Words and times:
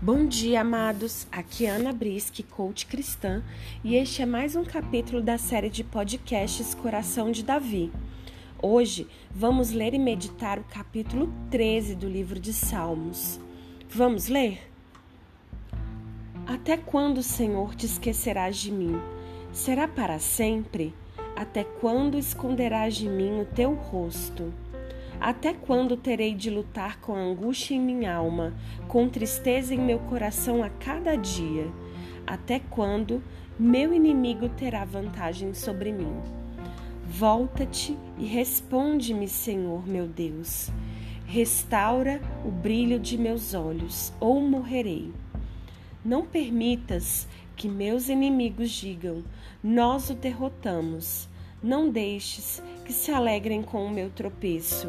Bom 0.00 0.26
dia, 0.26 0.60
amados. 0.60 1.26
Aqui 1.32 1.66
é 1.66 1.70
Ana 1.70 1.92
Brisque, 1.92 2.44
coach 2.44 2.86
cristã, 2.86 3.42
e 3.82 3.96
este 3.96 4.22
é 4.22 4.26
mais 4.26 4.54
um 4.54 4.62
capítulo 4.62 5.20
da 5.20 5.36
série 5.36 5.68
de 5.68 5.82
podcasts 5.82 6.72
Coração 6.72 7.32
de 7.32 7.42
Davi. 7.42 7.90
Hoje 8.62 9.08
vamos 9.28 9.72
ler 9.72 9.94
e 9.94 9.98
meditar 9.98 10.56
o 10.56 10.62
capítulo 10.62 11.34
13 11.50 11.96
do 11.96 12.08
livro 12.08 12.38
de 12.38 12.52
Salmos. 12.52 13.40
Vamos 13.90 14.28
ler? 14.28 14.70
Até 16.46 16.76
quando, 16.76 17.20
Senhor, 17.20 17.74
te 17.74 17.86
esquecerás 17.86 18.56
de 18.56 18.70
mim? 18.70 19.00
Será 19.52 19.88
para 19.88 20.20
sempre? 20.20 20.94
Até 21.34 21.64
quando 21.64 22.16
esconderás 22.16 22.94
de 22.94 23.08
mim 23.08 23.40
o 23.40 23.44
teu 23.44 23.74
rosto? 23.74 24.54
Até 25.20 25.52
quando 25.52 25.96
terei 25.96 26.34
de 26.34 26.48
lutar 26.48 27.00
com 27.00 27.14
angústia 27.14 27.74
em 27.74 27.80
minha 27.80 28.14
alma, 28.14 28.54
com 28.86 29.08
tristeza 29.08 29.74
em 29.74 29.78
meu 29.78 29.98
coração 29.98 30.62
a 30.62 30.70
cada 30.70 31.16
dia? 31.16 31.66
Até 32.24 32.60
quando 32.60 33.22
meu 33.58 33.92
inimigo 33.92 34.48
terá 34.48 34.84
vantagem 34.84 35.54
sobre 35.54 35.92
mim? 35.92 36.14
Volta-te 37.04 37.96
e 38.16 38.26
responde-me, 38.26 39.26
Senhor 39.26 39.86
meu 39.88 40.06
Deus. 40.06 40.70
Restaura 41.26 42.20
o 42.44 42.50
brilho 42.50 43.00
de 43.00 43.18
meus 43.18 43.54
olhos, 43.54 44.12
ou 44.20 44.40
morrerei. 44.40 45.12
Não 46.04 46.24
permitas 46.24 47.26
que 47.56 47.68
meus 47.68 48.08
inimigos 48.08 48.70
digam: 48.70 49.24
Nós 49.62 50.10
o 50.10 50.14
derrotamos. 50.14 51.28
Não 51.60 51.90
deixes 51.90 52.62
que 52.84 52.92
se 52.92 53.10
alegrem 53.10 53.62
com 53.62 53.84
o 53.84 53.90
meu 53.90 54.10
tropeço. 54.10 54.88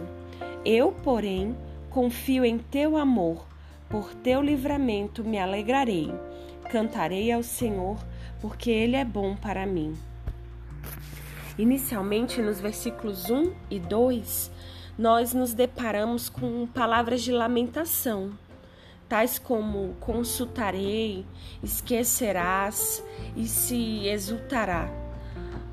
Eu, 0.66 0.92
porém, 0.92 1.56
confio 1.90 2.44
em 2.44 2.58
teu 2.58 2.98
amor, 2.98 3.48
por 3.90 4.14
teu 4.14 4.42
livramento 4.42 5.24
me 5.24 5.40
alegrarei. 5.40 6.14
Cantarei 6.70 7.32
ao 7.32 7.42
Senhor, 7.42 7.98
porque 8.42 8.70
ele 8.70 8.96
é 8.96 9.06
bom 9.06 9.36
para 9.36 9.66
mim. 9.66 9.96
Inicialmente, 11.58 12.42
nos 12.42 12.60
versículos 12.60 13.30
1 13.30 13.54
e 13.72 13.80
2, 13.80 14.52
nós 14.98 15.34
nos 15.34 15.54
deparamos 15.54 16.28
com 16.28 16.68
palavras 16.68 17.22
de 17.22 17.32
lamentação, 17.32 18.32
tais 19.08 19.40
como 19.40 19.96
consultarei, 20.02 21.26
esquecerás 21.64 23.04
e 23.36 23.48
se 23.48 24.08
exultará. 24.08 24.90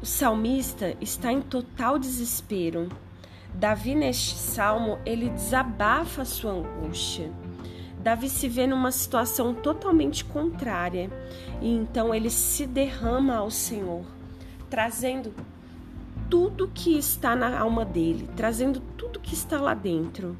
O 0.01 0.07
salmista 0.07 0.97
está 1.01 1.33
em 1.33 1.43
total 1.43 1.99
desespero 1.99 2.89
Davi, 3.59 3.95
neste 3.95 4.35
salmo, 4.35 4.99
ele 5.07 5.31
desabafa 5.31 6.23
a 6.23 6.27
sua 6.27 6.53
angústia. 6.53 7.33
Davi 7.99 8.29
se 8.29 8.51
vê 8.51 8.67
numa 8.67 8.93
situação 8.93 9.55
totalmente 9.55 10.27
contrária 10.27 11.11
e 11.63 11.71
então 11.71 12.15
ele 12.15 12.29
se 12.29 12.67
derrama 12.67 13.35
ao 13.37 13.51
Senhor, 13.51 14.05
trazendo 14.69 15.35
tudo 16.29 16.71
que 16.73 16.99
está 16.99 17.35
na 17.35 17.59
alma 17.59 17.83
dele, 17.83 18.29
trazendo 18.37 18.79
tudo 18.95 19.21
que 19.21 19.33
está 19.33 19.59
lá 19.59 19.73
dentro. 19.73 20.37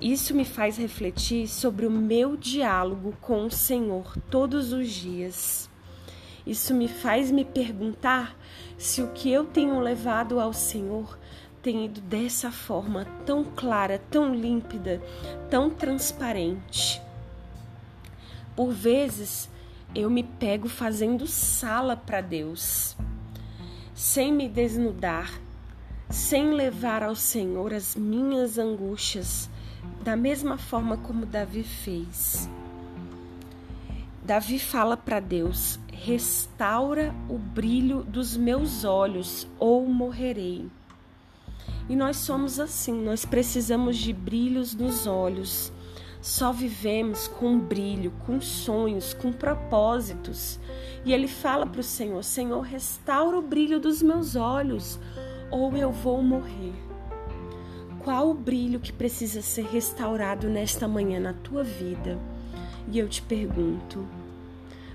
Isso 0.00 0.34
me 0.34 0.44
faz 0.44 0.76
refletir 0.76 1.46
sobre 1.46 1.86
o 1.86 1.90
meu 1.90 2.36
diálogo 2.36 3.14
com 3.20 3.46
o 3.46 3.50
Senhor 3.50 4.12
todos 4.28 4.72
os 4.72 4.90
dias. 4.90 5.70
Isso 6.44 6.74
me 6.74 6.88
faz 6.88 7.30
me 7.30 7.44
perguntar 7.44 8.36
se 8.76 9.00
o 9.00 9.12
que 9.12 9.30
eu 9.30 9.44
tenho 9.44 9.78
levado 9.78 10.40
ao 10.40 10.52
Senhor 10.52 11.16
tem 11.64 11.86
ido 11.86 12.02
dessa 12.02 12.52
forma 12.52 13.06
tão 13.24 13.42
clara, 13.42 13.98
tão 14.10 14.34
límpida, 14.34 15.02
tão 15.48 15.70
transparente. 15.70 17.00
Por 18.54 18.70
vezes 18.70 19.48
eu 19.94 20.10
me 20.10 20.22
pego 20.22 20.68
fazendo 20.68 21.26
sala 21.26 21.96
para 21.96 22.20
Deus, 22.20 22.94
sem 23.94 24.30
me 24.30 24.46
desnudar, 24.46 25.40
sem 26.10 26.52
levar 26.52 27.02
ao 27.02 27.16
Senhor 27.16 27.72
as 27.72 27.96
minhas 27.96 28.58
angústias, 28.58 29.48
da 30.02 30.14
mesma 30.14 30.58
forma 30.58 30.98
como 30.98 31.24
Davi 31.24 31.62
fez. 31.62 32.46
Davi 34.22 34.58
fala 34.58 34.98
para 34.98 35.18
Deus: 35.18 35.80
restaura 35.90 37.14
o 37.26 37.38
brilho 37.38 38.04
dos 38.04 38.36
meus 38.36 38.84
olhos, 38.84 39.48
ou 39.58 39.86
morrerei. 39.88 40.70
E 41.88 41.94
nós 41.94 42.16
somos 42.16 42.58
assim, 42.58 42.92
nós 42.92 43.24
precisamos 43.24 43.96
de 43.96 44.12
brilhos 44.12 44.74
nos 44.74 45.06
olhos. 45.06 45.70
Só 46.20 46.52
vivemos 46.52 47.28
com 47.28 47.58
brilho, 47.58 48.10
com 48.24 48.40
sonhos, 48.40 49.12
com 49.12 49.30
propósitos. 49.30 50.58
E 51.04 51.12
ele 51.12 51.28
fala 51.28 51.66
para 51.66 51.80
o 51.80 51.84
Senhor: 51.84 52.24
Senhor, 52.24 52.62
restaura 52.62 53.38
o 53.38 53.42
brilho 53.42 53.78
dos 53.78 54.00
meus 54.00 54.34
olhos, 54.34 54.98
ou 55.50 55.76
eu 55.76 55.92
vou 55.92 56.22
morrer. 56.22 56.72
Qual 57.98 58.30
o 58.30 58.34
brilho 58.34 58.80
que 58.80 58.92
precisa 58.92 59.42
ser 59.42 59.66
restaurado 59.66 60.48
nesta 60.48 60.88
manhã 60.88 61.20
na 61.20 61.34
tua 61.34 61.62
vida? 61.62 62.18
E 62.90 62.98
eu 62.98 63.06
te 63.06 63.20
pergunto: 63.20 64.06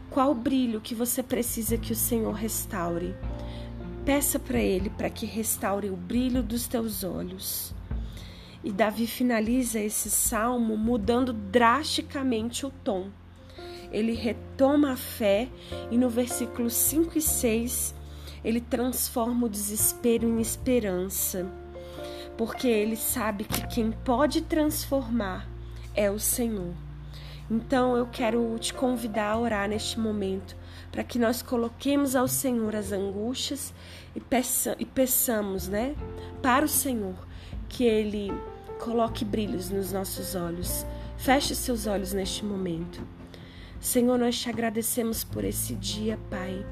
qual 0.10 0.32
o 0.32 0.36
brilho 0.36 0.82
que 0.82 0.96
você 0.96 1.22
precisa 1.22 1.78
que 1.78 1.92
o 1.92 1.96
Senhor 1.96 2.34
restaure? 2.34 3.14
Peça 4.09 4.40
para 4.40 4.58
Ele 4.58 4.90
para 4.90 5.08
que 5.08 5.28
restaure 5.28 5.88
o 5.92 5.96
brilho 5.96 6.42
dos 6.42 6.68
teus 6.68 7.03
olhos. 7.03 7.75
E 8.64 8.72
Davi 8.72 9.06
finaliza 9.06 9.80
esse 9.80 10.09
salmo 10.09 10.75
mudando 10.75 11.31
drasticamente 11.31 12.66
o 12.66 12.72
tom. 12.72 13.12
Ele 13.92 14.14
retoma 14.14 14.94
a 14.94 14.96
fé 14.96 15.47
e 15.92 15.96
no 15.96 16.09
versículo 16.09 16.72
5 16.72 17.20
e 17.20 17.22
6 17.22 17.94
ele 18.44 18.59
transforma 18.59 19.46
o 19.46 19.50
desespero 19.50 20.28
em 20.28 20.41
esperança, 20.41 21.47
porque 22.36 22.68
ele 22.68 22.96
sabe 22.96 23.44
que 23.44 23.68
quem 23.68 23.91
pode 23.91 24.41
transformar 24.41 25.47
é 25.94 26.09
o 26.09 26.18
Senhor. 26.18 26.89
Então 27.50 27.98
eu 27.98 28.06
quero 28.06 28.58
te 28.60 28.74
convidar 28.74 29.32
a 29.32 29.40
orar 29.40 29.68
neste 29.68 30.00
momento 30.00 30.56
para 30.92 31.04
que 31.04 31.18
nós 31.18 31.42
coloquemos 31.42 32.16
ao 32.16 32.28
Senhor 32.28 32.76
as 32.76 32.92
angústias 32.92 33.74
e, 34.16 34.20
peça, 34.20 34.76
e 34.78 34.86
peçamos, 34.86 35.68
né, 35.68 35.96
para 36.42 36.66
o 36.66 36.70
Senhor 36.70 37.16
que 37.68 37.84
Ele 37.84 38.32
coloque 38.80 39.26
brilhos 39.26 39.70
nos 39.70 39.92
nossos 39.92 40.36
olhos. 40.36 40.86
Feche 41.18 41.54
seus 41.54 41.86
olhos 41.86 42.14
neste 42.14 42.46
momento. 42.46 43.02
Senhor, 43.80 44.18
nós 44.18 44.38
te 44.38 44.50
agradecemos 44.50 45.24
por 45.24 45.44
esse 45.44 45.74
dia, 45.74 46.20
Pai, 46.30 46.66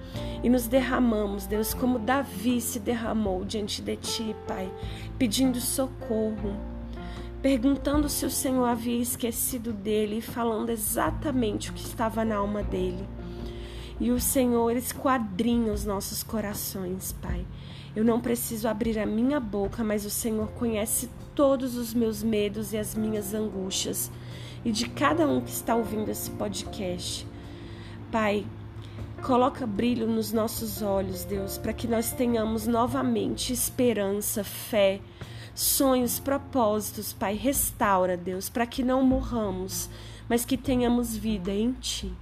e 0.44 0.50
nos 0.50 0.68
derramamos, 0.68 1.46
Deus, 1.46 1.74
como 1.74 2.00
Davi 2.00 2.60
se 2.60 2.80
derramou 2.80 3.46
diante 3.46 3.82
de 3.82 3.96
Ti, 3.96 4.36
Pai, 4.46 4.70
pedindo 5.18 5.60
socorro, 5.62 6.54
perguntando 7.42 8.10
se 8.10 8.26
o 8.26 8.32
Senhor 8.32 8.66
havia 8.66 9.02
esquecido 9.02 9.72
dele 9.72 10.18
e 10.18 10.22
falando 10.22 10.70
exatamente 10.70 11.70
o 11.70 11.74
que 11.74 11.82
estava 11.82 12.26
na 12.26 12.38
alma 12.38 12.64
dele. 12.64 13.08
E 14.00 14.12
o 14.12 14.20
Senhor 14.20 14.76
esquadrinha 14.76 15.72
os 15.72 15.86
nossos 15.86 16.24
corações, 16.24 17.14
Pai. 17.14 17.46
Eu 17.96 18.04
não 18.04 18.22
preciso 18.22 18.68
abrir 18.68 19.00
a 19.00 19.06
minha 19.06 19.40
boca, 19.40 19.84
mas 19.84 20.06
o 20.06 20.10
Senhor 20.10 20.48
conhece 20.50 21.10
todos 21.34 21.76
os 21.76 21.94
meus 21.94 22.22
medos 22.22 22.74
e 22.74 22.78
as 22.78 22.94
minhas 22.94 23.34
angústias. 23.34 24.12
E 24.64 24.72
de 24.72 24.88
cada 24.90 25.28
um 25.28 25.42
que 25.42 25.50
está 25.50 25.76
ouvindo 25.76 26.10
esse 26.10 26.30
podcast. 26.32 27.26
Pai, 28.12 28.46
coloca 29.24 29.66
brilho 29.66 30.06
nos 30.06 30.32
nossos 30.32 30.82
olhos, 30.82 31.24
Deus, 31.24 31.58
para 31.58 31.74
que 31.74 31.88
nós 31.88 32.12
tenhamos 32.12 32.68
novamente 32.68 33.52
esperança, 33.52 34.44
fé, 34.44 35.02
sonhos, 35.58 36.20
propósitos, 36.20 37.12
Pai. 37.12 37.36
Restaura, 37.36 38.16
Deus, 38.16 38.48
para 38.48 38.68
que 38.68 38.84
não 38.84 39.02
morramos, 39.04 39.90
mas 40.30 40.46
que 40.46 40.56
tenhamos 40.56 41.18
vida 41.18 41.52
em 41.52 41.72
Ti. 41.74 42.14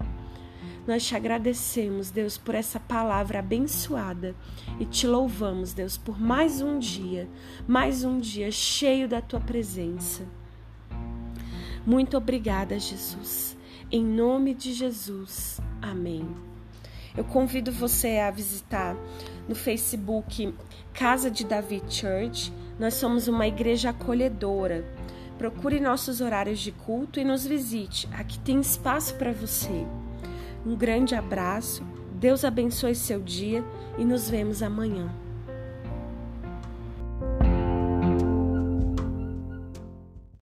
Nós 0.87 1.05
te 1.05 1.15
agradecemos, 1.15 2.11
Deus, 2.11 2.37
por 2.37 2.55
essa 2.55 2.79
palavra 2.79 3.39
abençoada 3.39 4.35
e 4.79 4.85
te 4.85 5.05
louvamos, 5.05 5.73
Deus, 5.73 5.97
por 5.97 6.19
mais 6.19 6.61
um 6.61 6.79
dia, 6.79 7.27
mais 7.67 8.03
um 8.03 8.19
dia 8.19 8.51
cheio 8.51 9.07
da 9.07 9.19
tua 9.19 9.41
presença. 9.41 10.23
Muito 11.85 12.15
obrigada, 12.15 12.79
Jesus. 12.79 13.57
Em 13.91 14.03
nome 14.03 14.53
de 14.53 14.73
Jesus. 14.73 15.59
Amém. 15.81 16.54
Eu 17.17 17.23
convido 17.23 17.71
você 17.71 18.17
a 18.19 18.29
visitar 18.29 18.95
no 19.47 19.55
Facebook 19.55 20.53
Casa 20.93 21.31
de 21.31 21.45
Davi 21.45 21.81
Church. 21.89 22.53
Nós 22.77 22.95
somos 22.95 23.27
uma 23.27 23.47
igreja 23.47 23.91
acolhedora. 23.91 24.85
Procure 25.37 25.79
nossos 25.79 26.21
horários 26.21 26.59
de 26.59 26.71
culto 26.71 27.19
e 27.19 27.23
nos 27.23 27.45
visite. 27.45 28.07
Aqui 28.13 28.39
tem 28.39 28.59
espaço 28.59 29.15
para 29.15 29.31
você. 29.31 29.85
Um 30.65 30.75
grande 30.75 31.13
abraço, 31.13 31.83
Deus 32.13 32.43
abençoe 32.43 32.95
seu 32.95 33.21
dia 33.21 33.63
e 33.97 34.03
nos 34.03 34.29
vemos 34.29 34.63
amanhã. 34.63 35.24